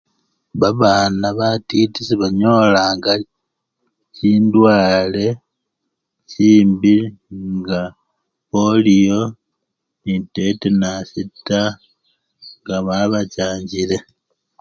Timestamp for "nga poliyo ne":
7.55-10.15